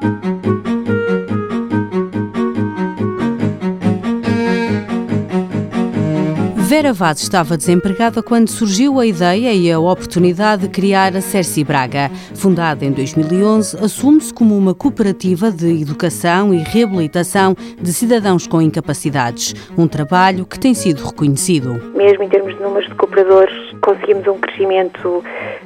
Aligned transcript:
Thank 0.00 0.24
you. 0.24 0.39
Vera 6.70 6.92
Vaz 6.92 7.20
estava 7.20 7.56
desempregada 7.56 8.22
quando 8.22 8.48
surgiu 8.48 9.00
a 9.00 9.04
ideia 9.04 9.52
e 9.52 9.72
a 9.72 9.80
oportunidade 9.80 10.62
de 10.62 10.68
criar 10.68 11.16
a 11.16 11.20
Cerci 11.20 11.64
Braga. 11.64 12.08
Fundada 12.36 12.84
em 12.84 12.92
2011, 12.92 13.84
assume-se 13.84 14.32
como 14.32 14.56
uma 14.56 14.72
cooperativa 14.72 15.50
de 15.50 15.82
educação 15.82 16.54
e 16.54 16.58
reabilitação 16.58 17.56
de 17.76 17.92
cidadãos 17.92 18.46
com 18.46 18.62
incapacidades. 18.62 19.52
Um 19.76 19.88
trabalho 19.88 20.46
que 20.46 20.60
tem 20.60 20.72
sido 20.72 21.04
reconhecido. 21.04 21.74
Mesmo 21.92 22.22
em 22.22 22.28
termos 22.28 22.54
de 22.54 22.62
números 22.62 22.88
de 22.88 22.94
cooperadores, 22.94 23.72
conseguimos 23.82 24.28
um 24.28 24.38
crescimento 24.38 25.24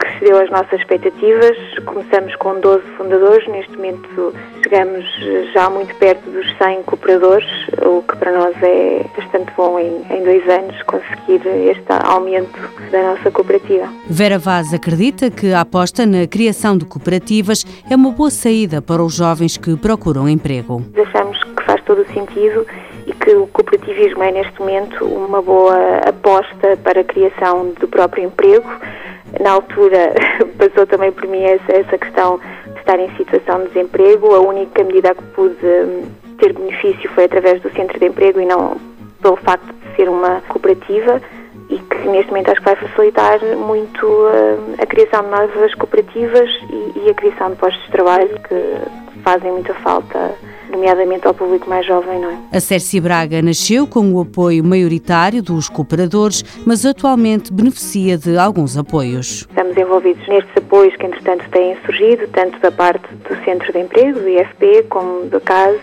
que 0.00 0.06
excedeu 0.06 0.40
as 0.40 0.50
nossas 0.50 0.80
expectativas. 0.80 1.58
Começamos 1.84 2.34
com 2.36 2.58
12 2.58 2.82
fundadores, 2.96 3.46
neste 3.48 3.76
momento 3.76 4.32
chegamos 4.62 5.04
já 5.52 5.68
muito 5.68 5.94
perto 5.96 6.30
dos 6.30 6.46
100 6.56 6.84
cooperadores, 6.84 7.46
o 7.84 8.02
que 8.02 8.16
para 8.16 8.32
nós 8.32 8.56
é 8.62 9.04
bastante 9.14 9.52
bom 9.54 9.78
em, 9.78 10.02
em 10.10 10.24
dois 10.24 10.48
anos 10.48 10.85
conseguir 10.86 11.46
este 11.46 11.92
aumento 12.04 12.58
da 12.90 13.14
nossa 13.14 13.30
cooperativa. 13.30 13.88
Vera 14.08 14.38
Vaz 14.38 14.72
acredita 14.72 15.30
que 15.30 15.52
a 15.52 15.60
aposta 15.60 16.06
na 16.06 16.26
criação 16.26 16.78
de 16.78 16.84
cooperativas 16.84 17.64
é 17.90 17.94
uma 17.94 18.10
boa 18.10 18.30
saída 18.30 18.80
para 18.80 19.02
os 19.02 19.14
jovens 19.14 19.56
que 19.56 19.76
procuram 19.76 20.28
emprego. 20.28 20.82
Achamos 20.96 21.42
que 21.42 21.62
faz 21.64 21.82
todo 21.84 22.02
o 22.02 22.12
sentido 22.12 22.66
e 23.06 23.12
que 23.12 23.30
o 23.30 23.46
cooperativismo 23.48 24.22
é 24.22 24.32
neste 24.32 24.58
momento 24.58 25.04
uma 25.04 25.42
boa 25.42 25.98
aposta 26.06 26.76
para 26.82 27.00
a 27.00 27.04
criação 27.04 27.72
do 27.80 27.88
próprio 27.88 28.24
emprego. 28.24 28.68
Na 29.40 29.52
altura 29.52 30.14
passou 30.58 30.86
também 30.86 31.12
por 31.12 31.26
mim 31.28 31.42
essa, 31.42 31.98
questão 31.98 32.40
estar 32.76 32.98
em 32.98 33.10
situação 33.16 33.62
de 33.62 33.68
desemprego, 33.68 34.34
a 34.34 34.40
única 34.40 34.84
medida 34.84 35.14
que 35.14 35.22
pude 35.34 35.66
hum, 35.66 36.04
ter 36.38 36.52
benefício 36.52 37.10
foi 37.14 37.24
através 37.24 37.60
do 37.60 37.70
centro 37.72 37.98
de 37.98 38.06
emprego 38.06 38.40
e 38.40 38.46
não 38.46 38.76
pelo 39.26 39.36
facto 39.38 39.66
de 39.66 39.96
ser 39.96 40.08
uma 40.08 40.40
cooperativa 40.42 41.20
e 41.68 41.78
que 41.78 42.08
neste 42.08 42.28
momento 42.28 42.48
acho 42.52 42.60
que 42.60 42.64
vai 42.64 42.76
facilitar 42.76 43.40
muito 43.56 44.06
a, 44.06 44.82
a 44.82 44.86
criação 44.86 45.24
de 45.24 45.30
novas 45.30 45.74
cooperativas 45.74 46.48
e, 46.70 47.00
e, 47.00 47.10
a 47.10 47.14
criação 47.14 47.50
de 47.50 47.56
postos 47.56 47.84
de 47.86 47.90
trabalho 47.90 48.40
que 48.48 49.20
fazem 49.24 49.50
muita 49.50 49.74
falta 49.74 50.32
nomeadamente 50.70 51.26
ao 51.26 51.34
público 51.34 51.68
mais 51.68 51.84
jovem, 51.84 52.20
não 52.20 52.30
é? 52.30 52.38
A 52.52 52.60
Cerci 52.60 53.00
Braga 53.00 53.42
nasceu 53.42 53.84
com 53.84 54.12
o 54.12 54.20
apoio 54.20 54.62
maioritário 54.62 55.42
dos 55.42 55.68
cooperadores, 55.68 56.44
mas 56.64 56.86
atualmente 56.86 57.52
beneficia 57.52 58.16
de 58.16 58.38
alguns 58.38 58.76
apoios. 58.76 59.46
Estamos 59.48 59.76
envolvidos 59.76 60.26
nestes 60.28 60.56
apoios 60.56 60.94
que, 60.94 61.06
entretanto, 61.06 61.44
têm 61.50 61.76
surgido, 61.84 62.28
tanto 62.28 62.60
da 62.60 62.70
parte 62.70 63.12
do 63.28 63.44
Centro 63.44 63.72
de 63.72 63.78
Emprego, 63.80 64.20
do 64.20 64.28
IFP, 64.28 64.84
como 64.88 65.26
do 65.26 65.40
CASES 65.40 65.80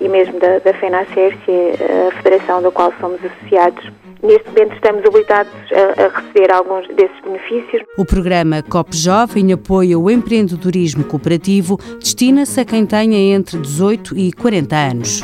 e 0.00 0.08
mesmo 0.08 0.38
da, 0.40 0.58
da 0.58 0.72
FENACERCIA, 0.74 1.74
a 2.08 2.22
federação 2.22 2.62
da 2.62 2.70
qual 2.70 2.92
somos 3.00 3.20
associados 3.24 3.90
Neste 4.22 4.46
momento 4.50 4.74
estamos 4.74 5.02
habilitados 5.06 5.52
a, 5.72 6.04
a, 6.04 6.20
receber 6.20 6.52
alguns 6.52 6.86
desses 6.88 7.18
benefícios. 7.24 7.82
O 7.96 8.04
programa 8.04 8.62
COP 8.62 8.94
Jovem 8.94 9.50
apoia 9.50 9.98
o 9.98 10.10
empreendedorismo 10.10 11.04
cooperativo, 11.04 11.78
destina-se 11.98 12.60
a 12.60 12.64
quem 12.66 12.84
tenha 12.84 13.34
entre 13.34 13.58
18 13.58 14.18
e 14.18 14.30
40 14.32 14.76
anos. 14.76 15.22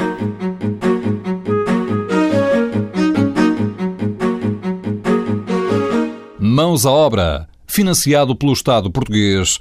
Mãos 6.41 6.87
à 6.87 6.91
obra, 6.91 7.47
financiado 7.67 8.35
pelo 8.35 8.55
Estado 8.55 8.91
português 8.91 9.61